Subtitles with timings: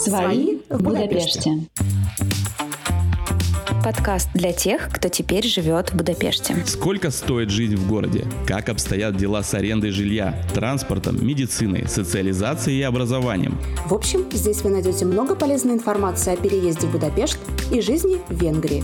[0.00, 1.68] Свои в Будапеште.
[3.84, 6.56] Подкаст для тех, кто теперь живет в Будапеште.
[6.64, 8.24] Сколько стоит жизнь в городе?
[8.46, 13.58] Как обстоят дела с арендой жилья, транспортом, медициной, социализацией и образованием?
[13.86, 17.38] В общем, здесь вы найдете много полезной информации о переезде в Будапешт
[17.70, 18.82] и жизни в Венгрии.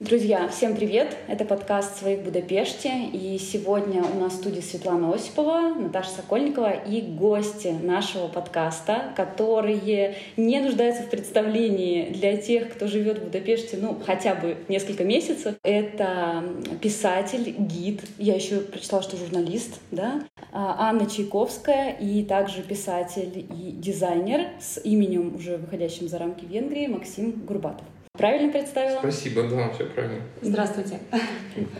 [0.00, 1.16] Друзья, всем привет!
[1.26, 3.06] Это подкаст «Своих Будапеште».
[3.12, 10.14] И сегодня у нас в студии Светлана Осипова, Наташа Сокольникова и гости нашего подкаста, которые
[10.36, 15.56] не нуждаются в представлении для тех, кто живет в Будапеште, ну, хотя бы несколько месяцев.
[15.64, 16.44] Это
[16.80, 20.22] писатель, гид, я еще прочитала, что журналист, да,
[20.52, 26.86] а, Анна Чайковская и также писатель и дизайнер с именем, уже выходящим за рамки Венгрии,
[26.86, 27.84] Максим Гурбатов.
[28.18, 28.98] Правильно представила?
[28.98, 30.22] Спасибо, да, все правильно.
[30.42, 30.98] Здравствуйте.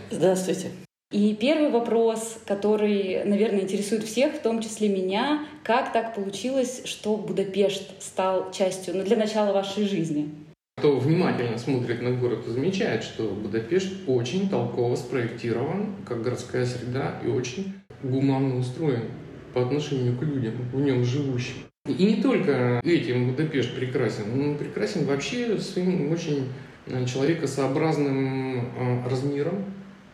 [0.09, 0.71] Здравствуйте.
[1.11, 7.17] И первый вопрос, который, наверное, интересует всех, в том числе меня, как так получилось, что
[7.17, 10.29] Будапешт стал частью, ну, для начала вашей жизни?
[10.77, 17.27] Кто внимательно смотрит на город, замечает, что Будапешт очень толково спроектирован, как городская среда, и
[17.27, 19.09] очень гуманно устроен
[19.53, 21.68] по отношению к людям, в нем живущим.
[21.97, 26.49] И не только этим Будапешт прекрасен, он прекрасен вообще своим очень
[26.85, 29.65] э, человекосообразным э, размером,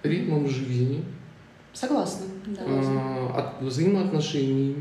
[0.03, 1.03] ритмом жизни.
[1.73, 2.25] Согласна.
[2.45, 2.61] Да.
[2.65, 4.75] Э, от взаимоотношений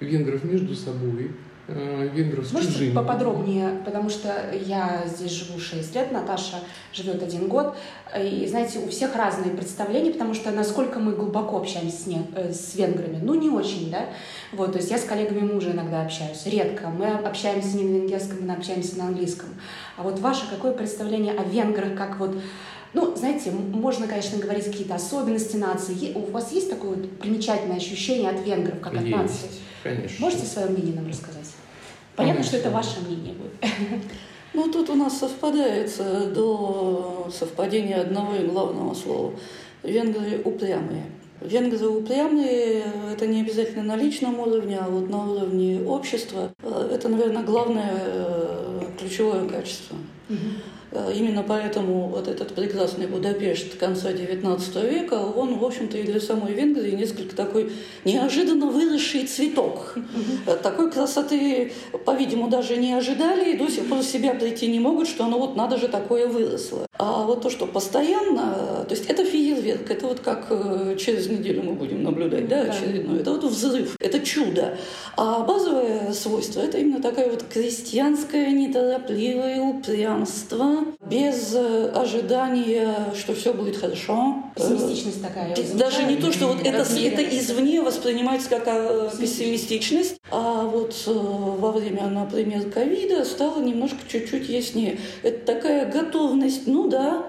[0.00, 1.32] венгров между собой,
[1.68, 2.92] Э, венгров с Можете чужими.
[2.92, 6.56] поподробнее, потому что я здесь живу 6 лет, Наташа
[6.92, 7.76] живет один год,
[8.18, 12.52] и, знаете, у всех разные представления, потому что насколько мы глубоко общаемся с, не, э,
[12.52, 14.06] с венграми, ну, не очень, да,
[14.50, 18.44] вот, то есть я с коллегами мужа иногда общаюсь, редко, мы общаемся не на венгерском,
[18.44, 19.50] мы общаемся на английском,
[19.96, 22.36] а вот ваше какое представление о венграх, как вот
[22.94, 26.12] ну, знаете, можно, конечно, говорить какие-то особенности нации.
[26.14, 29.48] У вас есть такое вот примечательное ощущение от венгров, как от Есть, нации?
[29.82, 30.16] Конечно.
[30.20, 31.41] Можете свое мнение нам рассказать?
[32.16, 34.02] Понятно, что это ваше мнение будет.
[34.54, 35.90] Ну, тут у нас совпадает
[36.34, 39.32] до совпадения одного и главного слова.
[39.82, 41.06] Венгры упрямые.
[41.40, 46.52] Венгры упрямые, это не обязательно на личном уровне, а вот на уровне общества.
[46.62, 49.96] Э, Это, наверное, главное э, ключевое качество.
[50.28, 50.34] Э,
[51.14, 56.52] Именно поэтому вот этот прекрасный Будапешт конца XIX века, он, в общем-то, и для самой
[56.52, 57.72] Венгрии несколько такой
[58.04, 59.94] неожиданно выросший цветок.
[60.46, 61.72] Э, Такой красоты,
[62.04, 65.56] по-видимому, даже не ожидали и до сих пор себя прийти не могут, что оно вот
[65.56, 66.86] надо же такое выросло.
[66.98, 71.28] А вот то, что постоянно, э, то есть это фейерверк, это вот как э, через
[71.28, 74.76] неделю мы будем наблюдать, да, очередной, это вот взрыв, это чудо.
[75.16, 83.52] А базовое свойство– это именно такое вот крестьянское неторопливое упрямство, без э, ожидания, что все
[83.52, 84.44] будет хорошо.
[84.56, 85.54] Пессимистичность такая.
[85.74, 91.12] Даже не то, что вот это, это извне воспринимается как э, пессимистичность, а вот э,
[91.12, 94.98] во время, например, ковида стало немножко чуть-чуть яснее.
[95.22, 97.26] Это такая готовность, ну да,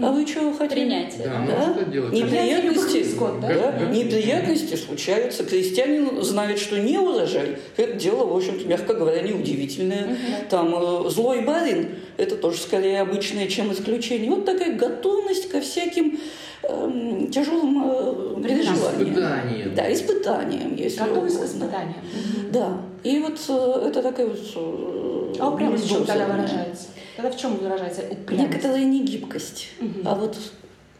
[0.00, 0.80] а вы чего хотели?
[0.80, 1.22] Принятие.
[1.24, 1.66] Да, Да?
[1.66, 2.12] ну что делать?
[2.12, 3.48] Неприятности, Скот, да?
[3.78, 5.44] да, неприятности случаются.
[5.44, 7.56] Крестьянин знает, что не урожай.
[7.76, 10.16] Это дело, в общем-то, мягко говоря, неудивительное.
[10.50, 14.30] Там э, злой барин– это тоже скорее обычное, чем исключение.
[14.30, 16.18] Вот такая готовность ко всяким
[16.62, 19.10] эм, тяжелым э, переживаниям.
[19.10, 19.74] Испытаниям.
[19.74, 22.04] Да, испытаниям, если Готовность к испытаниям.
[22.52, 22.80] Да.
[23.04, 24.38] И вот э, это такая вот...
[24.56, 26.88] э, А упрямость в чем тогда выражается?
[27.18, 28.48] Тогда в чем выражается упрямость?
[28.48, 29.70] Некоторая негибкость.
[29.80, 30.06] Мгм.
[30.06, 30.38] А вот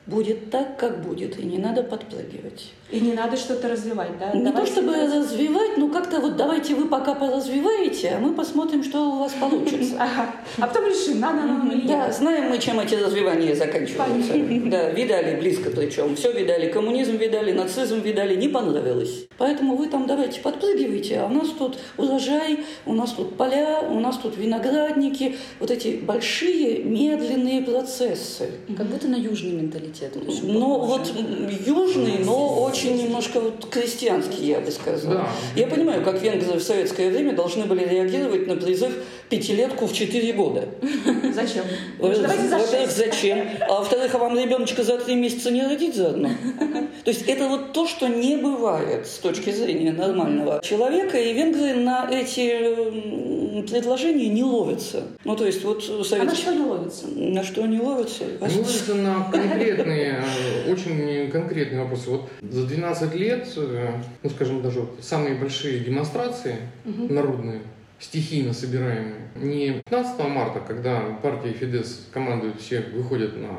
[0.07, 2.73] будет так, как будет, и не надо подпрыгивать.
[2.91, 4.33] И не надо что-то развивать, да?
[4.33, 5.19] Не то Давайте чтобы давайте.
[5.19, 9.97] развивать, но как-то вот давайте вы пока поразвиваете, а мы посмотрим, что у вас получится.
[9.99, 10.35] Ага.
[10.59, 14.33] А потом решим, надо нам или Да, знаем мы, чем эти развивания заканчиваются.
[14.71, 16.17] Да, видали близко причем.
[16.17, 19.27] Все видали, коммунизм видали, нацизм видали, не понравилось.
[19.37, 24.01] Поэтому вы там давайте подпрыгивайте, а у нас тут урожай, у нас тут поля, у
[24.01, 25.37] нас тут виноградники.
[25.61, 28.51] Вот эти большие медленные процессы.
[28.77, 30.17] Как будто на южный менталитет.
[30.43, 31.13] Но вот
[31.67, 35.15] южный, но очень немножко вот крестьянский, я бы сказала.
[35.15, 35.29] Да.
[35.57, 38.93] Я понимаю, как венгры в советское время должны были реагировать на призыв
[39.29, 40.69] пятилетку в 4 года.
[41.35, 41.65] Зачем?
[41.99, 42.97] Во-первых, шесть.
[42.97, 43.41] зачем?
[43.69, 46.31] А во-вторых, а вам ребеночка за три месяца не родить заодно?
[47.05, 51.75] То есть это вот то, что не бывает с точки зрения нормального человека, и венгры
[51.75, 55.05] на эти предложения не ловятся.
[55.25, 55.83] Ну, то есть вот
[56.13, 57.07] А на что не ловится?
[57.09, 58.25] На что они ловятся?
[58.41, 60.23] Они ловятся на конкретные,
[60.67, 62.11] э, очень конкретные вопросы.
[62.11, 63.89] Вот за 12 лет, э,
[64.23, 67.61] ну скажем даже вот самые большие демонстрации народные,
[67.99, 73.51] стихийно собираемые, не 15 марта, когда партия Фидес командует, все выходят на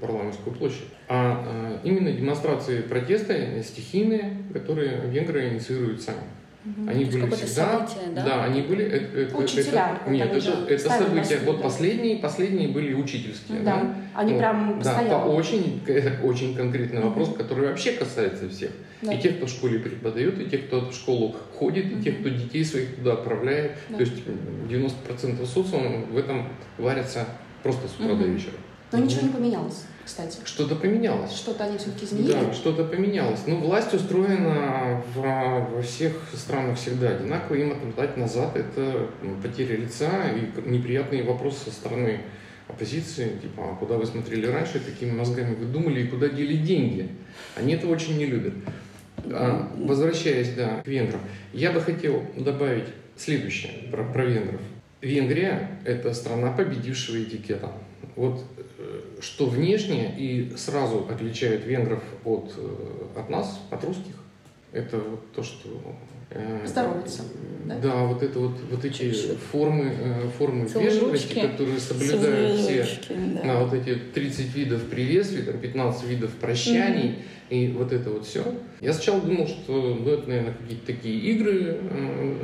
[0.00, 6.22] парламентскую площадь, а э, именно демонстрации протеста стихийные, которые венгры инициируют сами.
[6.62, 6.90] Угу.
[6.90, 8.24] Они были всегда, событие, да?
[8.24, 8.84] да, они были.
[8.84, 9.98] Это, это, Учителя.
[10.02, 11.38] Это, нет, это, это события.
[11.46, 13.60] Вот последние, последние были учительские.
[13.60, 13.94] Да, да?
[14.14, 15.08] они ну, прям постоянно.
[15.08, 17.36] Да, по очень, это очень конкретный вопрос, угу.
[17.36, 18.72] который вообще касается всех.
[19.00, 19.14] Да.
[19.14, 22.02] И тех, кто в школе преподает, и тех, кто в школу ходит, и угу.
[22.02, 23.72] тех, кто детей своих туда отправляет.
[23.88, 23.96] Да.
[23.96, 24.22] То есть
[24.68, 26.46] 90% социума в этом
[26.76, 27.26] варятся
[27.62, 28.22] просто с утра угу.
[28.22, 28.54] до вечера.
[28.92, 29.06] Но угу.
[29.06, 30.38] ничего не поменялось кстати.
[30.44, 31.32] Что-то поменялось.
[31.32, 32.32] Что-то они все-таки изменили?
[32.32, 33.40] Да, что-то поменялось.
[33.46, 37.56] Ну, власть устроена в, во всех странах всегда одинаково.
[37.56, 39.08] Им отмотать назад– это
[39.42, 42.20] потеря лица и неприятные вопросы со стороны
[42.66, 47.08] оппозиции, типа, а куда вы смотрели раньше, какими мозгами вы думали и куда дели деньги.
[47.56, 48.54] Они это очень не любят.
[49.26, 51.20] А, возвращаясь да, к венграм,
[51.52, 52.86] я бы хотел добавить
[53.16, 54.60] следующее про, про венгров.
[55.00, 57.72] Венгрия– это страна победившего этикета.
[58.16, 58.44] Вот
[59.20, 64.14] что внешне и сразу отличает венгров от, э, от нас, от русских,
[64.72, 65.68] это вот то, что
[66.30, 67.22] э, Здороваться.
[67.64, 67.78] Да?
[67.78, 73.44] да, вот это вот, вот эти формы, э, формы вежливости, которые соблюдают все, да.
[73.44, 77.16] на вот эти 30 видов приветствий, там 15 видов прощаний,
[77.50, 77.68] mm-hmm.
[77.68, 78.44] и вот это вот все.
[78.80, 81.78] Я сначала думал, что ну, это, наверное, какие-то такие игры,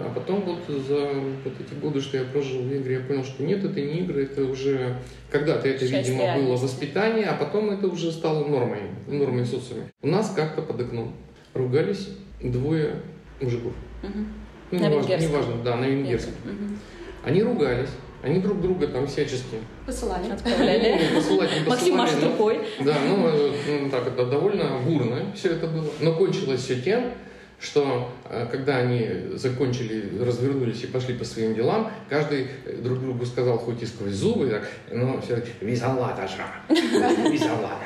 [0.01, 1.13] а потом вот за
[1.45, 4.25] вот эти годы, что я прожил в Венгрии, я понял, что нет, это не игры,
[4.25, 4.97] это уже
[5.31, 6.47] когда-то это, Часть видимо, реальности.
[6.47, 9.85] было воспитание, а потом это уже стало нормой, нормой социума.
[10.03, 11.15] У нас как-то под окном
[11.57, 12.09] ругались
[12.43, 12.97] двое
[13.41, 13.73] мужиков.
[14.03, 14.19] Угу.
[14.73, 16.35] Ну, на неважно, неважно, да, на венгерском.
[16.45, 16.77] Угу.
[17.25, 17.91] Они ругались.
[18.23, 20.29] Они друг друга там всячески посылали.
[20.33, 21.01] Отправляли.
[21.13, 22.61] Ну, посылать не Максим машет рукой.
[22.81, 23.31] Да, ну,
[23.69, 25.89] ну так это довольно бурно все это было.
[26.01, 27.13] Но кончилось все тем,
[27.61, 28.11] что
[28.51, 32.49] когда они закончили, развернулись и пошли по своим делам, каждый
[32.83, 36.37] друг другу сказал, хоть и сквозь зубы, так, но все визалата же,
[37.31, 37.85] визалата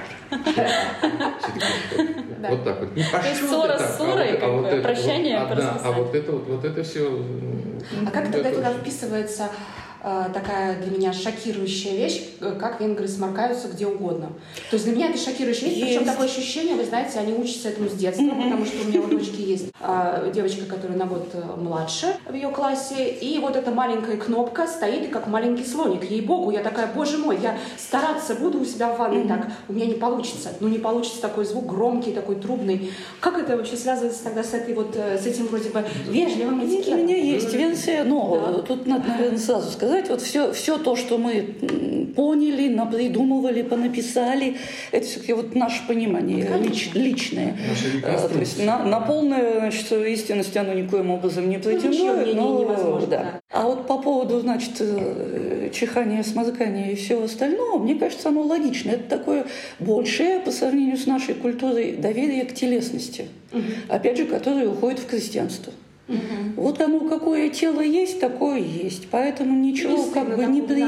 [2.48, 2.96] Вот так вот.
[2.96, 7.24] Не пошлю ссора с ссорой, а прощание А вот это вот это все...
[8.06, 9.50] А как тогда туда вписывается
[10.02, 14.32] Э, такая для меня шокирующая вещь, э, как венгры сморкаются где угодно.
[14.70, 15.98] То есть для меня это шокирующая вещь, есть.
[15.98, 18.44] причем такое ощущение, вы знаете, они учатся этому с детства, mm-hmm.
[18.44, 22.34] потому что у меня у дочки есть а, девочка, которая на год э, младше в
[22.34, 26.10] ее классе, и вот эта маленькая кнопка стоит и как маленький слоник.
[26.10, 29.28] Ей-богу, я такая, боже мой, я стараться буду у себя в ванной mm-hmm.
[29.28, 30.50] так, у меня не получится.
[30.60, 32.90] Ну не получится такой звук громкий, такой трубный.
[33.20, 37.00] Как это вообще связывается тогда с этой вот, с этим вроде бы вежливым этикетом?
[37.00, 38.62] У меня есть версия, но да.
[38.62, 41.56] тут надо, наверное, сразу сказать, вот все, все то, что мы
[42.14, 44.56] поняли, напридумывали, понаписали,
[44.92, 47.56] это все-таки вот наше понимание лич, личное.
[48.04, 52.34] А, то есть на, на полную значит, истинность оно никоим образом не претендует.
[52.34, 53.06] Ну, но, да.
[53.06, 53.40] да.
[53.50, 58.90] А вот по поводу, значит, э, чихания, смазыкания и всего остального, мне кажется, оно логично.
[58.90, 59.46] Это такое
[59.78, 63.28] большее по сравнению с нашей культурой доверие к телесности.
[63.52, 63.62] Угу.
[63.88, 65.72] Опять же, которое уходит в крестьянство.
[66.10, 66.62] Угу.
[66.62, 69.08] Вот оно какое тело есть, такое есть.
[69.10, 70.84] Поэтому ничего не как бы не при...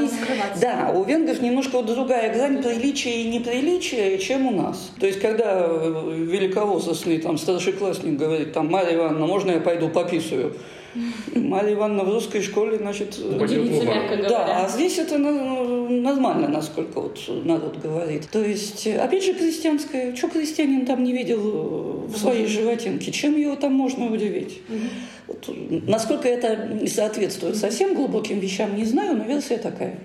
[0.59, 4.91] Да, у венгров немножко вот другая грань приличия и неприличия, чем у нас.
[4.99, 10.55] То есть, когда э, великовозрастный там старшеклассник говорит, там, Марья Ивановна, можно я пойду пописываю?
[11.35, 13.17] Марья Ивановна в русской школе, значит...
[13.17, 14.29] Удивительно, мягко говоря.
[14.29, 18.27] Да, а здесь это ну, нормально, насколько вот народ говорит.
[18.29, 20.15] То есть, опять же, крестьянская.
[20.15, 23.11] Что крестьянин там не видел в своей животинке?
[23.11, 24.61] Чем его там можно удивить?
[25.27, 25.49] Вот,
[25.87, 29.99] насколько это соответствует совсем глубоким вещам, не знаю, но версия такая.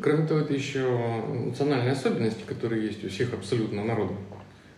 [0.00, 0.86] Кроме того, это еще
[1.28, 4.16] национальные особенности, которые есть у всех абсолютно народов.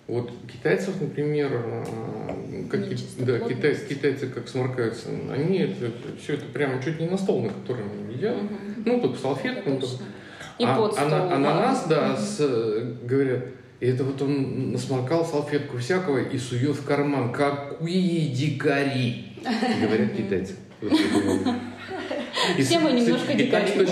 [0.06, 2.80] Вот китайцев, например, э, как,
[3.18, 5.90] да, китай, китайцы как сморкаются, они это,
[6.22, 8.36] все это прямо чуть не на стол, на котором едят.
[8.36, 8.48] Угу.
[8.84, 9.70] Ну, тут салфетку.
[9.70, 9.80] Ну,
[10.58, 12.38] и а, под стол, а, а на нас, да, с,
[13.02, 13.44] говорят,
[13.80, 17.32] и это вот он насморкал салфетку всякого и сует в карман.
[17.32, 19.32] Какие дикари!
[19.82, 20.54] Говорят китайцы.
[22.58, 23.86] Все мы немножко дикари.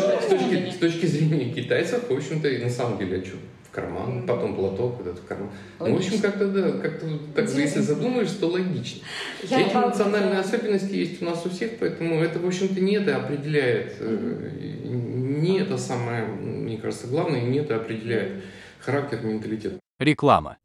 [0.70, 3.38] С точки зрения китайцев, в общем-то, и на самом деле, о чем?
[3.72, 5.50] Карман, потом платок этот в карман.
[5.80, 9.02] Ну, в общем, как-то да, как-то так, если задумаешься, то логично.
[9.42, 9.88] Я Эти вам...
[9.88, 14.50] национальные особенности есть у нас у всех, поэтому это, в общем-то, не это определяет, э,
[14.84, 18.44] не это самое, мне кажется, главное, не это определяет
[18.78, 19.78] характер, менталитет.
[19.98, 20.58] Реклама.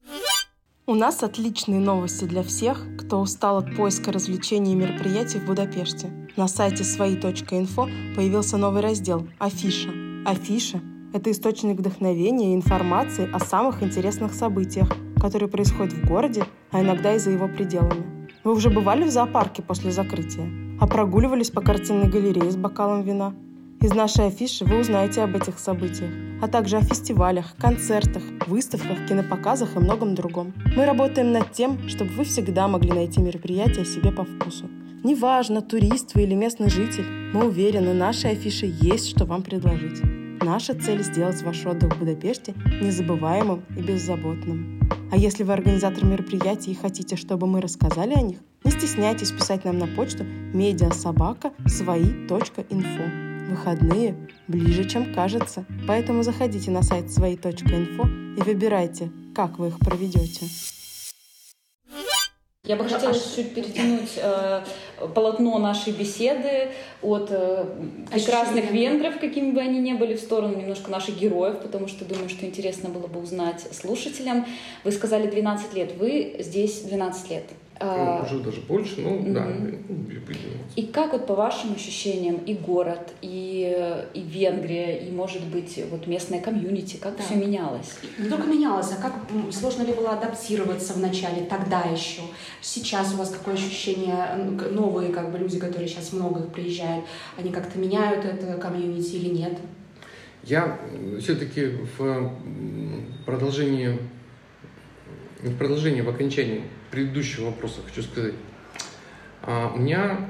[0.86, 6.10] У нас отличные новости для всех, кто устал от поиска развлечений и мероприятий в Будапеште.
[6.38, 9.90] На сайте свои.инфо появился новый раздел «Афиша».
[10.26, 10.82] Афиша
[11.14, 17.16] это источник вдохновения и информации о самых интересных событиях, которые происходят в городе, а иногда
[17.16, 18.30] и за его пределами.
[18.44, 20.50] Вы уже бывали в зоопарке после закрытия?
[20.80, 23.34] А прогуливались по картинной галерее с бокалом вина?
[23.82, 26.12] Из нашей афиши вы узнаете об этих событиях,
[26.42, 30.54] а также о фестивалях, концертах, выставках, кинопоказах и многом другом.
[30.76, 34.66] Мы работаем над тем, чтобы вы всегда могли найти мероприятие себе по вкусу.
[35.04, 40.02] Неважно, турист вы или местный житель, мы уверены, нашей афиши есть что вам предложить.
[40.42, 44.80] Наша цель– сделать ваш отдых в Будапеште незабываемым и беззаботным.
[45.12, 49.66] А если вы организатор мероприятий и хотите, чтобы мы рассказали о них, не стесняйтесь писать
[49.66, 50.26] нам на почту
[51.68, 53.04] свои.инфо.
[53.50, 54.16] Выходные
[54.48, 60.46] ближе, чем кажется, поэтому заходите на сайт свои.инфо и выбирайте, как вы их проведете.
[62.68, 64.62] Я бы хотела чуть-чуть перетянуть э,
[65.16, 66.68] полотно нашей беседы
[67.02, 67.66] от э,
[68.12, 68.90] прекрасных Ощущение.
[68.90, 72.46] венгров, какими бы они ни были, в сторону немножко наших героев, потому что думаю, что
[72.46, 74.46] интересно было бы узнать слушателям.
[74.84, 77.44] Вы сказали 12 лет, вы здесь 12 лет.
[77.80, 79.34] А, уже даже больше, ну mm-hmm.
[79.34, 79.48] да.
[80.76, 86.08] И как вот по вашим ощущениям и город, и, и Венгрия, и, может быть, вот
[86.08, 87.24] местная комьюнити, как да.
[87.24, 87.96] все менялось?
[88.18, 89.14] Не только менялось, а как
[89.52, 92.22] сложно ли было адаптироваться в начале, тогда еще?
[92.62, 94.36] Сейчас у вас какое ощущение,
[94.72, 97.06] новые как бы люди, которые сейчас много приезжают,
[97.38, 99.58] они как-то меняют это комьюнити или нет?
[100.44, 100.80] Я
[101.20, 102.32] все-таки в
[103.26, 104.00] продолжении,
[105.42, 108.34] в продолжении, в окончании предыдущего вопроса хочу сказать.
[109.44, 110.30] А, у меня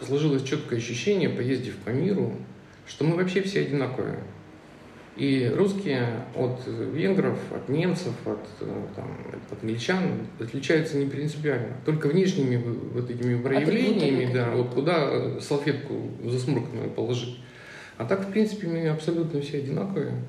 [0.00, 2.34] сложилось четкое ощущение, поездив по миру,
[2.86, 4.18] что мы вообще все одинаковые.
[5.16, 8.46] И русские от венгров, от немцев, от,
[8.94, 9.18] там,
[9.50, 11.74] от англичан отличаются не принципиально.
[11.86, 17.40] Только внешними вот этими проявлениями, да, вот куда салфетку засмурканную положить.
[17.96, 20.22] А так, в принципе, мы абсолютно все одинаковые.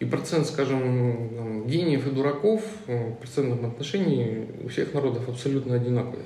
[0.00, 6.24] И процент, скажем, гениев и дураков э, в процентном отношении у всех народов абсолютно одинаковый.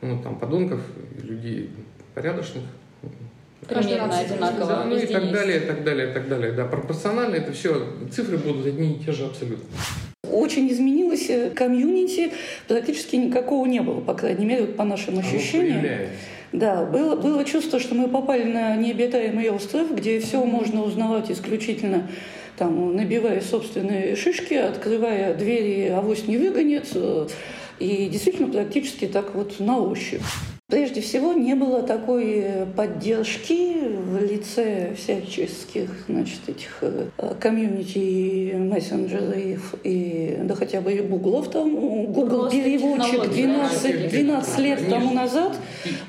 [0.00, 0.80] Ну, там, подонков,
[1.22, 1.70] людей
[2.14, 2.64] порядочных.
[3.68, 4.66] Примерно одинаково.
[4.66, 5.32] Да, ну и так есть.
[5.32, 6.52] далее, и так далее, и так далее.
[6.52, 9.64] Да, пропорционально это все, цифры будут одни и те же абсолютно.
[10.28, 12.32] Очень изменилось э, комьюнити,
[12.66, 16.08] практически никакого не было, по крайней мере, вот по нашим ощущениям.
[16.52, 22.08] Да, было, было чувство, что мы попали на необитаемый остров, где все можно узнавать исключительно
[22.58, 27.26] там, набивая собственные шишки, открывая двери, авось не выгонит, э,
[27.78, 30.20] и действительно практически так вот на ощупь.
[30.72, 40.38] Прежде всего, не было такой поддержки в лице всяческих, значит, этих э, комьюнити мессенджеров и,
[40.44, 41.76] да хотя бы и гуглов там.
[42.06, 45.58] Google переводчик 12, 12 лет тому назад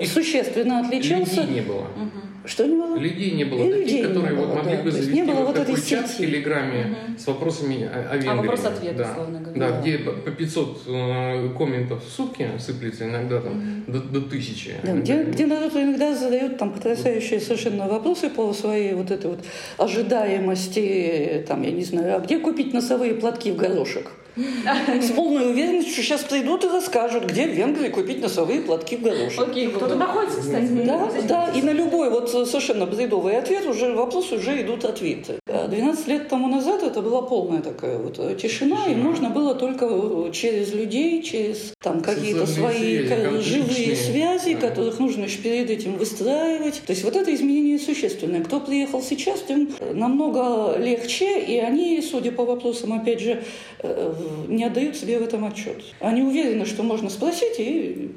[0.01, 1.41] существенно отличался.
[1.41, 1.81] Людей не было.
[1.81, 2.22] Угу.
[2.45, 2.97] Что не было?
[2.97, 3.63] Людей не было.
[3.63, 4.83] И таких, людей которые вот могли да.
[4.83, 7.19] бы завести не было вот такой чат в Телеграме угу.
[7.19, 8.29] с вопросами о, о Венгрии.
[8.29, 9.11] А вопрос-ответ, да.
[9.11, 9.69] условно говоря.
[9.69, 13.91] Да, где по 500 э, комментов в сутки сыплется, иногда там угу.
[13.93, 14.73] до, до тысячи.
[14.83, 19.39] Да, где, где народ иногда задает там потрясающие совершенно вопросы по своей вот этой вот
[19.77, 24.11] ожидаемости, там, я не знаю, а где купить носовые платки в горошек?
[24.35, 29.01] С полной уверенностью, что сейчас придут и расскажут, где в Венгрии купить носовые платки в
[29.01, 29.39] горошек.
[29.39, 30.67] Окей, кто-то находится, кстати.
[30.85, 35.39] Да, да, и на любой вот совершенно бредовый ответ уже вопрос уже идут ответы.
[35.67, 38.85] 12 лет тому назад это была полная такая вот тишина, тишина.
[38.87, 39.87] и нужно было только
[40.31, 44.69] через людей, через там какие-то свои связи, живые связи, да.
[44.69, 46.81] которых нужно еще перед этим выстраивать.
[46.85, 48.43] То есть вот это изменение существенное.
[48.43, 53.43] Кто приехал сейчас, тем намного легче, и они, судя по вопросам, опять же,
[53.79, 54.13] э,
[54.47, 55.83] не отдают себе в этом отчет.
[55.99, 58.11] Они уверены, что можно спросить и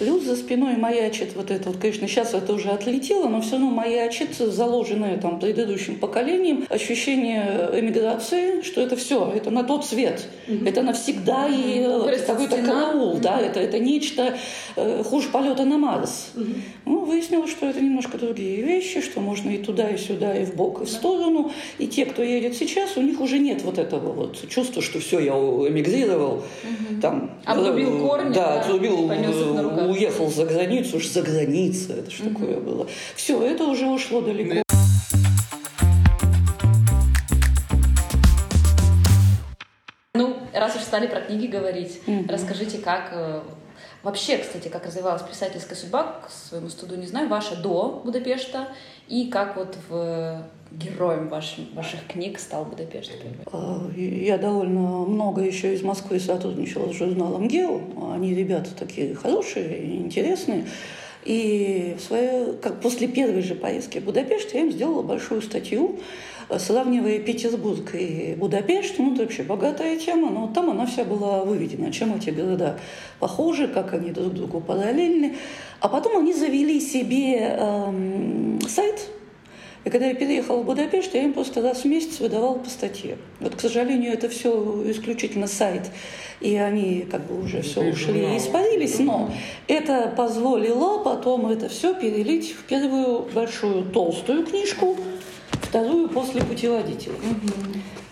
[0.00, 3.68] Плюс за спиной маячит вот это вот, конечно, сейчас это уже отлетело, но все равно
[3.68, 10.66] маячит заложенное там предыдущим поколением ощущение эмиграции, что это все, это на тот свет, mm-hmm.
[10.66, 12.26] это навсегда и mm-hmm.
[12.26, 13.20] какой-то караул, mm-hmm.
[13.20, 14.38] да, это, это нечто
[14.76, 16.30] э, хуже полета на Марс.
[16.34, 16.60] Mm-hmm.
[16.86, 20.54] Ну, выяснилось, что это немножко другие вещи, что можно и туда, и сюда, и в
[20.56, 21.52] бок, и в сторону.
[21.76, 25.20] И те, кто едет сейчас, у них уже нет вот этого вот чувства, что все,
[25.20, 27.00] я эмигрировал, mm-hmm.
[27.02, 32.28] там, отрубил э, корни, да, отрубил, да, уехал за границу, уж за границей, это что
[32.30, 32.86] такое было.
[33.16, 34.62] Все, это уже ушло далеко.
[40.14, 43.40] Ну, раз уж стали про книги говорить, расскажите, как э,
[44.02, 48.68] Вообще, кстати, как развивалась писательская судьба, к своему студу не знаю, ваша до Будапешта
[49.08, 53.12] и как вот в героем вашим, ваших книг стал Будапешт?
[53.52, 57.80] А, я довольно много еще из Москвы сотрудничала с журналом «Гео».
[58.12, 60.66] Они ребята такие хорошие, интересные.
[61.24, 65.98] И в свое, как после первой же поездки в Будапешт я им сделала большую статью,
[66.58, 68.94] сравнивая Петербург и Будапешт.
[68.98, 72.80] Ну, это вообще богатая тема, но там она вся была выведена, чем эти города
[73.18, 75.36] похожи, как они друг другу параллельны.
[75.80, 79.08] А потом они завели себе эм, сайт,
[79.84, 83.16] И когда я переехала в Будапешт, я им просто раз в месяц выдавала по статье.
[83.40, 85.90] Вот, к сожалению, это все исключительно сайт,
[86.40, 89.32] и они как бы уже все ушли и испарились, но
[89.68, 94.98] это позволило потом это все перелить в первую большую толстую книжку,
[95.52, 97.14] вторую после путеводителя.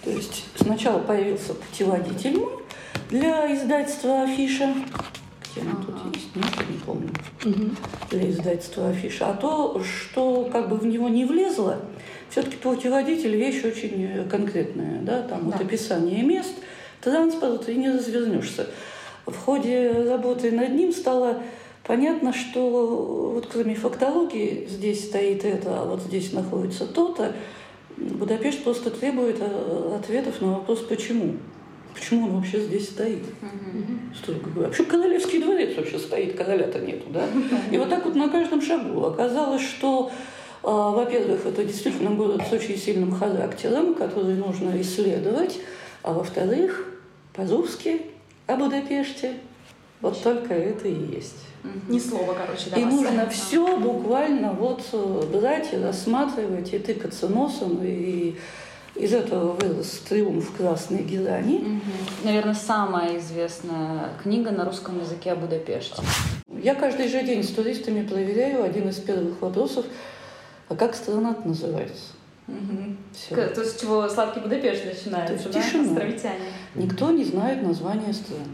[0.04, 2.52] То есть сначала появился путеводитель мой
[3.10, 4.74] для издательства «Афиша»,
[5.52, 7.10] где он тут есть, нет, не помню,
[8.10, 9.30] для издательства «Афиша».
[9.30, 11.78] А то, что как бы в него не влезло,
[12.30, 16.54] все-таки путеводитель вещь очень конкретная, да, там вот описание мест,
[17.00, 18.68] транспорт, и не развернешься.
[19.26, 21.42] В ходе работы над ним стало
[21.84, 27.34] понятно, что вот кроме фактологии здесь стоит это, а вот здесь находится то-то,
[27.98, 31.34] Будапешт просто требует э, ответов на вопрос «почему?».
[31.98, 33.24] Почему он вообще здесь стоит?
[34.14, 34.68] Строго говоря.
[34.68, 37.26] Вообще королевский дворец вообще стоит, короля-то нету, да?
[37.70, 39.04] И вот так вот на каждом шагу.
[39.04, 40.10] Оказалось, что
[40.62, 45.58] а, во-первых, это действительно город с очень сильным характером, который нужно исследовать.
[46.02, 46.86] А во-вторых,
[47.34, 48.02] по-русски
[48.46, 49.34] о Будапеште
[50.00, 51.36] вот только это и есть.
[51.88, 52.76] Ни слова, короче, да.
[52.76, 58.36] И нужно все буквально вот э, брать и рассматривать, и тыкаться носом, и
[58.98, 61.80] из этого вырос триумф красной герани.
[62.24, 66.02] Наверное, самая известная книга на русском языке о Будапеште.
[66.62, 69.86] Я каждый же день с туристами проверяю один из первых вопросов,
[70.68, 72.12] а как страна называется?
[73.30, 75.60] К- То, с чего сладкий Будапешт начинается, да?
[75.62, 75.92] тишина.
[75.92, 76.34] Островитяне.
[76.74, 78.44] Никто не знает название страны.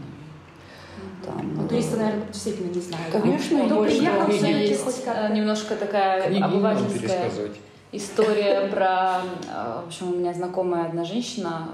[1.25, 3.11] Там, Ну, э, туристы, наверное, действительно не знают.
[3.11, 5.33] Конечно, Кто больше приехал, все-таки хоть как-то.
[5.33, 7.55] немножко такая обывательская пересказывать.
[7.97, 9.21] История про...
[9.47, 11.69] э, В общем, у меня знакомая одна женщина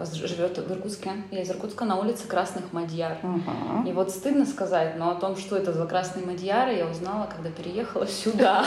[0.00, 1.10] э, живет в Иркутске.
[1.30, 3.18] Я из Иркутска на улице Красных Мадьяр.
[3.22, 3.88] Ага.
[3.88, 7.50] И вот стыдно сказать, но о том, что это за красные мадьяры, я узнала, когда
[7.50, 8.64] переехала сюда.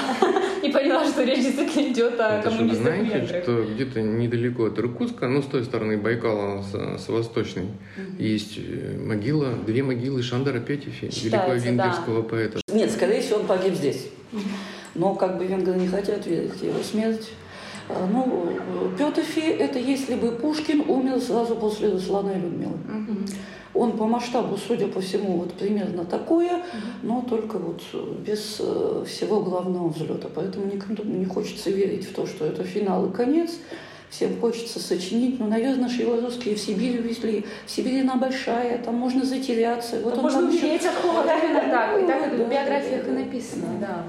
[0.64, 4.66] И поняла, что речь действительно идет о Это что, вы коммунистах знаете, что где-то недалеко
[4.66, 6.64] от Иркутска, ну, с той стороны Байкала,
[6.98, 7.68] с, восточной,
[8.18, 12.60] есть э, могила, две могилы Шандара Петефи, великого венгерского поэта.
[12.72, 14.08] Нет, скорее всего, он погиб здесь.
[15.00, 17.30] Но как бы венгры не хотят верить в его смерть.
[17.88, 18.50] А, Ну,
[18.98, 22.78] Петефи– это если бы Пушкин умер сразу после Руслана и Людмилы.
[23.74, 26.64] Он по масштабу, судя по всему, вот примерно такое,
[27.04, 27.82] но только вот
[28.26, 30.28] без э, всего главного взлета.
[30.36, 33.52] Поэтому никому не хочется верить в то, что это финал и конец.
[34.10, 35.40] Всем хочется сочинить.
[35.40, 37.46] Ну, наверное, же его русские в Сибирь увезли.
[37.68, 40.00] В Сибири она большая, там можно затеряться.
[40.04, 41.32] Вот он Можно там еще- умереть от холода.
[41.38, 42.08] Именно так.
[42.08, 43.20] Так Да, в биографиях да, и да.
[43.20, 44.04] написано, да.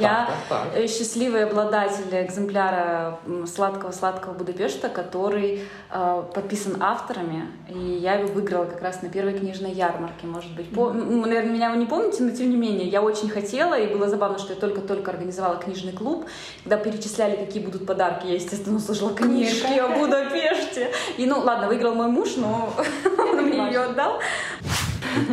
[0.00, 8.14] Я Так, так, э, счастливый обладатель экземпляра сладкого-сладкого Будапешта, который э, подписан авторами, и я
[8.14, 10.70] его выиграла как раз на первой книжной ярмарке, может быть.
[10.74, 14.08] По- наверное, меня вы не помните, но тем не менее, я очень хотела, и было
[14.08, 16.26] забавно, что я только-только организовала книжный клуб,
[16.64, 20.90] когда перечисляли, какие будут подарки, я, естественно, услышала книжки о Будапеште.
[21.16, 22.72] И, ну, ладно, выиграл мой муж, но
[23.18, 24.18] он мне ее отдал.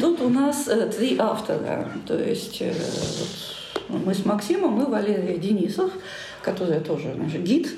[0.02, 1.88] Тут у нас э, три автора.
[2.08, 2.74] То есть э,
[3.90, 5.92] мы с Максимом и Валерия Денисов,
[6.46, 7.70] которая тоже наш гид.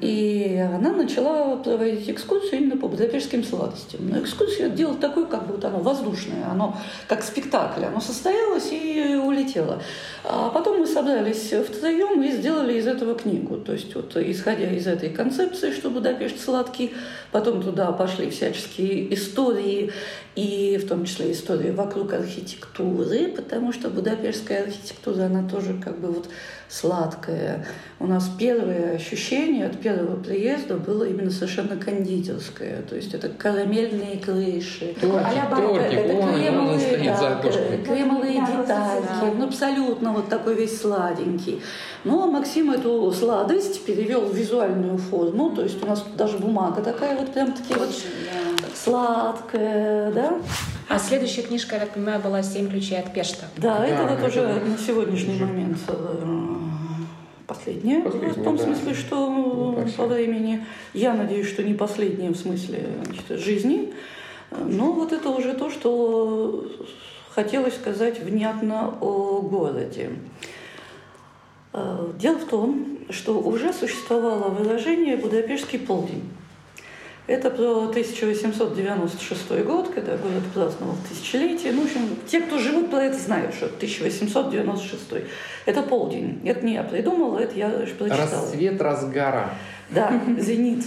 [0.00, 4.00] И она начала проводить экскурсию именно по будапештским сладостям.
[4.08, 7.84] Но экскурсию делать такой, как бы вот оно воздушное, оно как спектакль.
[7.84, 9.80] Оно состоялось и улетело.
[10.24, 13.58] А потом мы собрались втроем и сделали из этого книгу.
[13.58, 16.92] То есть вот исходя из этой концепции, что Будапешт сладкий,
[17.30, 19.92] потом туда пошли всяческие истории,
[20.36, 26.08] и в том числе истории вокруг архитектуры, потому что будапештская архитектура, она тоже как бы
[26.08, 26.28] вот
[26.68, 27.66] сладкая.
[27.98, 32.82] У нас первое ощущение от первого приезда было именно совершенно кондитерское.
[32.82, 34.94] То есть это карамельные крыши.
[35.00, 37.40] Тортик, тортик, это кремовые, да,
[37.84, 39.36] кремовые детальки.
[39.36, 41.62] Ну, абсолютно вот такой весь сладенький.
[42.04, 45.50] Но Максим эту сладость перевел в визуальную форму.
[45.50, 47.90] То есть у нас даже бумага такая вот прям таки вот
[48.74, 50.40] сладкая, да?
[50.88, 53.46] А следующая книжка, я так понимаю, была «Семь ключей от Пешта».
[53.56, 55.46] Да, это Да, вот это уже вот на сегодняшний уже.
[55.46, 56.56] момент э,
[57.46, 58.02] последнее.
[58.02, 58.64] Последнее, в том да.
[58.64, 60.64] смысле, что Ну, э, по времени.
[60.94, 63.92] Я надеюсь, что не последнее в смысле значит, жизни.
[64.52, 66.64] Но вот это уже то, что
[67.30, 70.10] хотелось сказать внятно о городе.
[71.72, 76.22] Э, Дело в том, что уже существовало выражение «Будапештский полдень».
[77.26, 81.72] Это про 1896 год, когда город праздновал тысячелетие.
[81.72, 85.24] Ну, в общем, те, кто живут про это, знают, что 1896.
[85.66, 86.40] Это полдень.
[86.44, 88.08] Это не я придумала, это я прочитала.
[88.30, 89.50] Рассвет разгара
[89.90, 90.84] Да, зенит.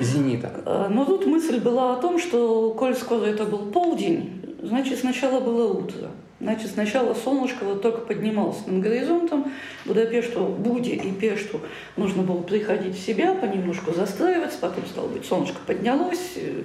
[0.00, 0.52] зенита.
[0.66, 5.40] Э, Но тут мысль была о том, что, коль скоро это был полдень, значит, сначала
[5.40, 6.08] было утро.
[6.40, 9.52] Значит, сначала солнышко вот только поднималось над горизонтом.
[9.84, 11.60] Будапешту, Буде и Пешту
[11.96, 16.62] нужно было приходить в себя, понемножку застраиваться, потом, стало быть, солнышко поднялось, э,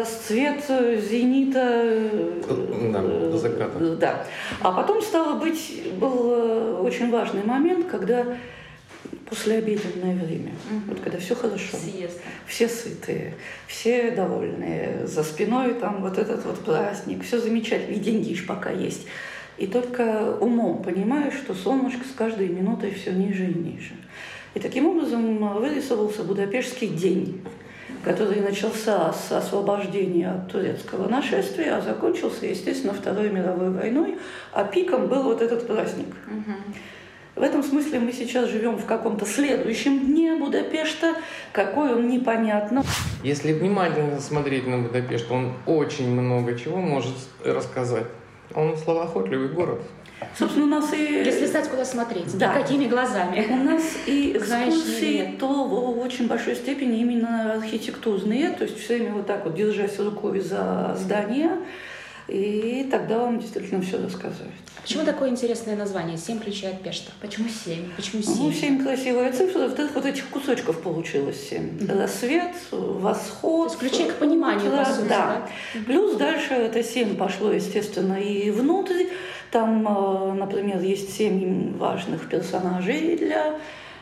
[0.00, 2.10] расцвет зенита.
[2.92, 3.96] Да, до заката.
[3.96, 4.26] Да.
[4.60, 8.26] А потом, стало быть, был очень важный момент, когда
[9.28, 10.80] послеобеденное время, угу.
[10.88, 12.20] вот когда все хорошо, Съезд.
[12.46, 13.34] все сытые,
[13.66, 19.06] все довольные, за спиной там вот этот вот праздник, все замечательно, и деньги пока есть.
[19.56, 23.94] И только умом понимаешь, что солнышко с каждой минутой все ниже и ниже.
[24.54, 27.42] И таким образом вырисовался Будапештский день,
[28.04, 34.18] который начался с освобождения от турецкого нашествия, а закончился, естественно, Второй мировой войной,
[34.52, 36.14] а пиком был вот этот праздник.
[36.26, 36.54] Угу.
[37.36, 41.16] В этом смысле мы сейчас живем в каком-то следующем дне Будапешта,
[41.52, 42.84] какой он непонятно.
[43.24, 48.06] Если внимательно смотреть на Будапешт, он очень много чего может рассказать.
[48.54, 49.80] Он словоохотливый город.
[50.38, 51.24] Собственно, у нас и...
[51.24, 52.52] Если знать, куда смотреть, да.
[52.52, 53.46] какими глазами.
[53.50, 59.14] У нас и экскурсии то в очень большой степени именно архитектурные, то есть все время
[59.14, 61.50] вот так вот держась рукой за здание,
[62.28, 64.52] и тогда он действительно все рассказывает.
[64.82, 66.16] Почему такое интересное название?
[66.16, 67.10] Семь ключей от Пешта.
[67.20, 67.90] Почему семь?
[67.96, 68.36] Почему семь?
[68.38, 71.78] Ну, семь красивая цифра, вот, вот этих кусочков получилось семь.
[71.78, 71.98] Mm-hmm.
[71.98, 73.68] Рассвет, восход.
[73.68, 75.48] То есть ключей к пониманию, утро, по сути, да.
[75.74, 75.80] да.
[75.86, 79.04] Плюс дальше это семь пошло, естественно, и внутрь.
[79.50, 83.58] Там, э, например, есть семь важных персонажей для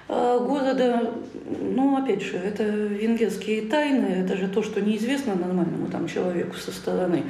[0.09, 1.13] э, города,
[1.61, 6.73] ну, опять же, это венгерские тайны, это же то, что неизвестно нормальному там человеку со
[6.73, 7.25] стороны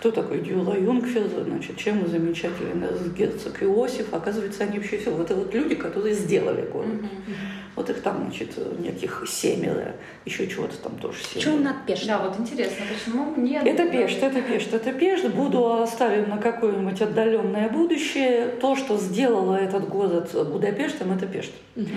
[0.00, 2.82] кто такой Дюла Юнгфельд, значит, чем замечателен
[3.14, 4.14] герцог Иосиф.
[4.14, 6.88] Оказывается, они вообще все, вот это вот люди, которые сделали город.
[6.88, 7.34] Mm-hmm.
[7.76, 11.34] Вот их там, значит, неких семеро, еще чего-то там тоже семеро.
[11.34, 12.06] Почему над Пешт?
[12.06, 13.66] Да, вот интересно, почему нет?
[13.66, 15.28] Это Пешт, это Пешт, это Пешт.
[15.28, 18.54] Буду оставим на какое-нибудь отдаленное будущее.
[18.58, 21.52] То, что сделало этот город Будапештом, это Пешт.
[21.76, 21.88] Угу.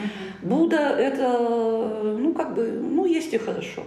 [0.42, 3.84] Буда это, ну, как бы, ну, есть и хорошо.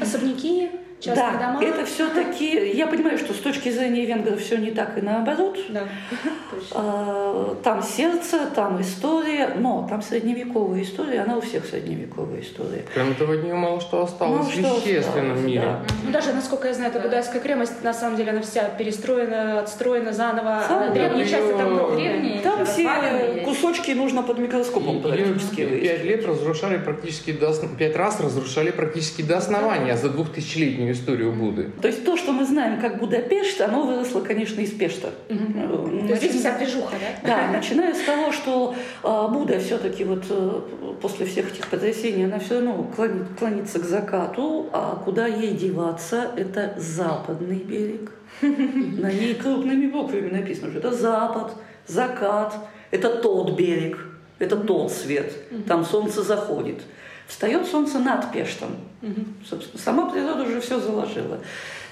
[0.00, 0.70] Особняки?
[1.02, 1.64] Частные да, дома.
[1.64, 5.58] это все-таки, я понимаю, что с точки зрения венгров все не так и наоборот.
[5.68, 5.88] Да,
[6.72, 12.84] а, Там сердце, там история, но там средневековая история, она у всех средневековая история.
[12.94, 15.60] Кроме того, от нее мало что осталось мало в естественном осталось, мире.
[15.62, 15.80] Да.
[16.04, 20.12] Ну, даже, насколько я знаю, эта Будайская крепость, на самом деле, она вся перестроена, отстроена
[20.12, 20.62] заново.
[20.68, 22.40] Сам, древние части там древние.
[22.40, 25.64] Там все кусочки нужно под микроскопом практически.
[25.66, 31.70] Пять лет разрушали практически до пять раз разрушали практически до основания за двухтысячелетнюю историю Будды.
[31.80, 35.10] То есть то, что мы знаем как Будапешт, оно выросло, конечно, из Пешта.
[35.28, 36.06] Угу.
[36.06, 37.48] То есть здесь вся движуха, да?
[37.48, 40.60] Да, начиная с того, что э, Будда все-таки вот э,
[41.00, 46.30] после всех этих потрясений, она все равно клонит, клонится к закату, а куда ей деваться,
[46.36, 48.12] это западный берег.
[48.40, 51.52] На ней крупными буквами написано, что это запад,
[51.86, 52.54] закат,
[52.90, 53.98] это тот берег,
[54.38, 55.32] это тот свет,
[55.66, 56.80] там солнце заходит.
[57.26, 58.76] Встает солнце над Пештом.
[59.02, 59.60] Угу.
[59.76, 61.38] сама природа уже все заложила.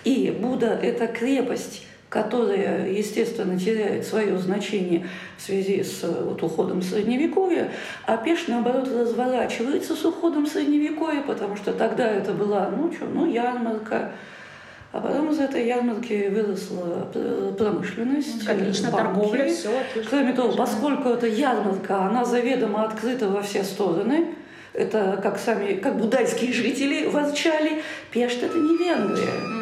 [0.05, 5.07] И Будда– это крепость, которая, естественно, теряет свое значение
[5.39, 7.71] в связи с вот, уходом Средневековья,
[8.05, 13.31] а Пеш, наоборот, разворачивается с уходом Средневековья, потому что тогда это была, ну что, ну
[13.31, 14.13] ярмарка,
[14.93, 17.07] а потом из этой ярмарки выросла
[17.57, 19.05] промышленность, Отлично, банки.
[19.07, 20.11] торговля, все отлично.
[20.11, 24.35] Кроме того, поскольку это ярмарка, она заведомо открыта во все стороны,
[24.73, 29.61] это как сами, как будайские жители ворчали, Пешт это не Венгрия.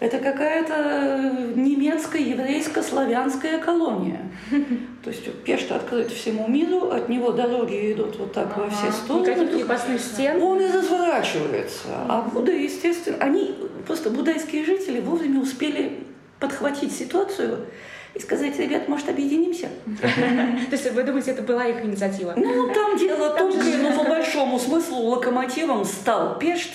[0.00, 4.30] Это какая-то немецкая, еврейская, славянская колония.
[5.04, 8.60] То есть Пешт открыт всему миру, от него дороги идут вот так ага.
[8.60, 9.28] во все стороны.
[9.28, 10.40] Никаких крепостных стен.
[10.40, 11.88] Он и разворачивается.
[12.08, 15.98] А Будда, естественно, они, просто будайские жители вовремя успели
[16.38, 17.66] подхватить ситуацию
[18.14, 19.68] и сказать, ребят, может, объединимся?
[20.00, 22.34] То есть вы думаете, это была их инициатива?
[22.36, 26.72] Ну, там дело тонкое, но по большому смыслу локомотивом стал Пешт,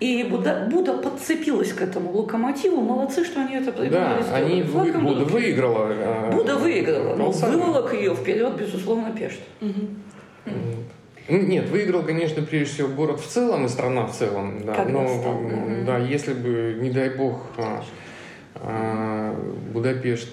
[0.00, 2.80] и Будда, Будда подцепилась к этому локомотиву.
[2.80, 4.22] Молодцы, что они это придумали.
[4.22, 5.88] Да, они вы, Будда выиграла.
[5.90, 9.40] Э, Будда выиграла, но выволок ее вперед, безусловно, Пешт.
[11.28, 14.62] Нет, выиграл, конечно, прежде всего город в целом и страна в целом.
[14.64, 15.98] Да, Когда но да.
[15.98, 17.40] да, если бы, не дай бог,
[18.62, 19.34] а,
[19.72, 20.28] Будапешт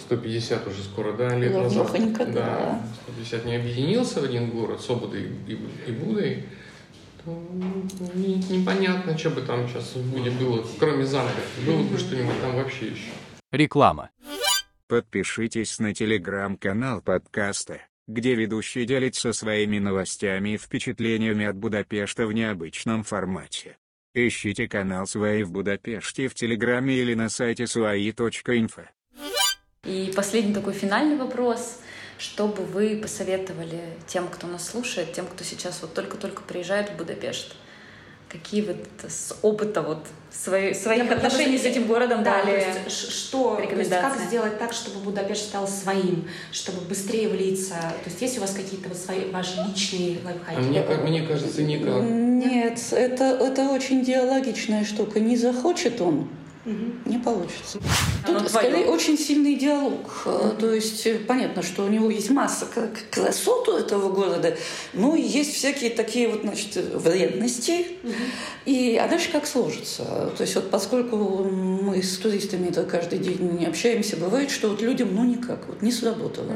[0.00, 1.92] 150 уже скоро, да, лет назад.
[1.92, 2.82] Да, да.
[3.04, 6.44] 150 не объединился в один город с Обудой и, и Будой,
[7.24, 7.30] то
[8.14, 11.34] не, непонятно, что бы там сейчас будет было, кроме замка.
[11.66, 13.10] Было бы что-нибудь там вообще еще.
[13.52, 14.10] Реклама.
[14.86, 23.04] Подпишитесь на телеграм-канал подкаста, где ведущий делится своими новостями и впечатлениями от Будапешта в необычном
[23.04, 23.76] формате.
[24.12, 28.82] Ищите канал Свои в Будапеште в Телеграме или на сайте свои.инфо.
[29.84, 31.80] И последний такой финальный вопрос.
[32.18, 36.96] Что бы вы посоветовали тем, кто нас слушает, тем, кто сейчас вот только-только приезжает в
[36.96, 37.54] Будапешт?
[38.30, 38.76] Какие вот
[39.08, 43.56] с опыта вот свои, своих Я отношений с этим городом да, дали то есть, что,
[43.56, 47.74] то есть, как сделать так, чтобы Будапешт стал своим, чтобы быстрее влиться?
[47.74, 50.56] То есть есть у вас какие-то вот свои ваши личные лайфхаки?
[50.56, 52.02] А мне, ка- мне кажется, никак.
[52.02, 55.18] Нет, это, это очень диалогичная штука.
[55.18, 56.28] Не захочет он,
[56.64, 57.78] не получится.
[58.26, 58.68] Оно Тут твоё.
[58.68, 60.22] скорее очень сильный диалог.
[60.26, 62.66] Э, То есть э, понятно, что у него есть масса
[63.10, 64.54] красот у этого города,
[64.92, 67.86] но есть всякие такие вот, значит, вредности.
[68.66, 70.04] И, а дальше как сложится?
[70.36, 74.82] То есть вот поскольку мы с туристами это каждый день не общаемся, бывает, что вот
[74.82, 76.52] людям ну никак, вот не сработало.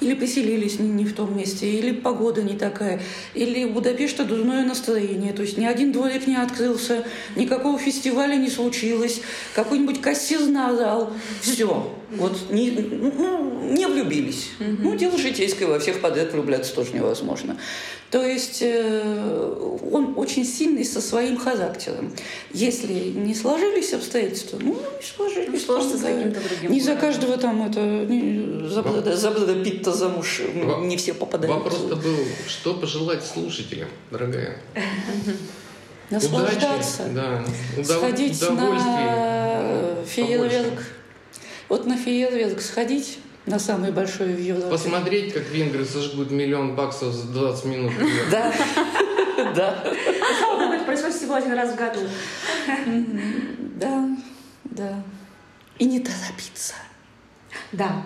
[0.00, 3.00] Или поселились не, не в том месте, или погода не такая,
[3.34, 5.32] или у Будапешта дурное настроение.
[5.32, 7.04] То есть ни один дворик не открылся,
[7.36, 9.20] никакого фестиваля не случилось,
[9.54, 11.12] какой-нибудь кассир наорал.
[11.40, 11.92] Все.
[12.10, 14.50] Вот не, ну, не влюбились.
[14.58, 17.58] Ну, дело житейское, во всех подряд влюбляться тоже невозможно.
[18.10, 22.14] То есть э, он очень сильный со своим характером.
[22.54, 25.48] Если не сложились обстоятельства, ну, не сложились.
[25.52, 26.14] Ну, сложится да.
[26.14, 30.40] каким-то другим Не за каждого там это, не, за, Брэда, за Брэда Питта замуж
[30.80, 31.54] не все попадают.
[31.54, 34.56] Вопрос-то был, что пожелать слушателям, дорогая?
[36.10, 37.02] Наслаждаться.
[37.04, 37.44] Удачи, да,
[37.76, 40.82] удов- Сходить на фейерверк.
[41.68, 44.68] Вот на фейерверк сходить, на самый большой в Европе.
[44.70, 47.92] Посмотреть, как венгры сожгут миллион баксов за 20 минут.
[48.30, 48.52] Да,
[49.54, 49.94] да,
[50.40, 52.00] Слава богу, это происходит всего один раз в году.
[53.76, 54.08] да,
[54.64, 55.02] да.
[55.78, 56.74] И не торопиться.
[57.72, 58.02] Да.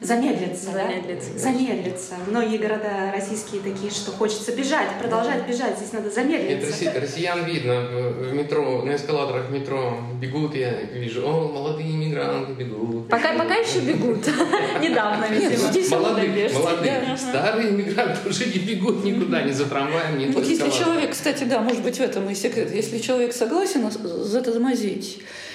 [0.00, 0.86] Замедлиться, да?
[0.88, 1.38] Замедлиться.
[1.38, 2.14] Замедлиться.
[2.26, 5.76] Многие города российские такие, что хочется бежать, продолжать бежать.
[5.76, 6.66] Здесь надо Это замедлиться.
[6.68, 12.52] росси- россиян видно в в метро, на эскалаторах метро бегут, я вижу, о, молодые иммигранты
[12.52, 13.08] бегут.
[13.08, 14.26] Пока, пока еще бегут.
[14.80, 15.98] Недавно, Нет, видимо.
[16.00, 17.16] Молодые, молодые.
[17.18, 21.44] Старые иммигранты уже не бегут никуда, ни за трамваем, ни Вот за если человек, кстати,
[21.44, 22.72] да, может быть, в этом и секрет.
[22.74, 25.49] Если человек согласен затормозить, а,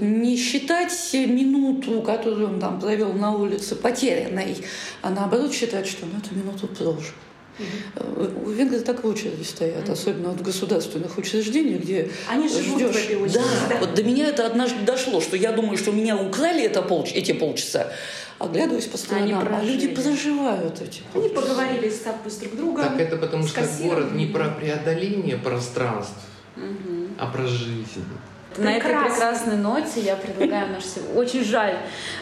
[0.00, 4.56] не считать минуту, которую он там провел на улице, потерянной,
[5.02, 7.14] а наоборот считать, что ну, эту минуту прожил.
[7.94, 12.80] Э, У венгров так в очереди стоят, особенно вот в государственных учреждениях, где Они живут
[12.82, 12.94] ждешь.
[12.94, 13.76] в этой очереди, Да, да.
[13.80, 17.32] вот до меня это однажды дошло, что я думаю, что меня украли это полч- эти
[17.32, 17.90] полчаса,
[18.38, 21.40] оглядываюсь по сторонам, а люди проживают эти Они полчаса.
[21.54, 22.84] поговорили с, с друг другом.
[22.84, 23.88] Так это потому что кассиром.
[23.88, 26.14] город не про преодоление пространств,
[27.18, 28.04] а про жизнь.
[28.58, 29.10] На этой Прекрасно.
[29.10, 30.84] прекрасной ноте я предлагаю наш...
[31.14, 31.76] Очень жаль,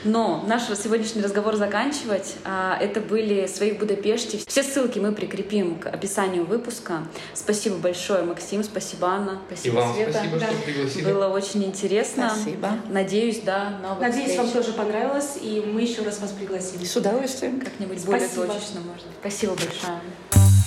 [0.04, 2.34] но наш сегодняшний разговор заканчивать.
[2.44, 4.38] А, Это были «Свои в Будапеште».
[4.46, 7.04] Все ссылки мы прикрепим к описанию выпуска.
[7.34, 10.12] Спасибо большое, Максим, спасибо, Анна, И спасибо, вам Света.
[10.12, 10.46] спасибо, Да.
[10.46, 11.04] что пригласили.
[11.04, 12.30] Было очень интересно.
[12.34, 12.70] Спасибо.
[12.88, 14.38] Надеюсь, да, новых Надеюсь, встреч.
[14.38, 16.84] вам тоже понравилось, и мы еще раз вас пригласили.
[16.84, 17.60] С удовольствием.
[17.60, 18.46] Как-нибудь более Спасибо.
[18.46, 19.06] точечно, может.
[19.20, 20.63] Спасибо большое.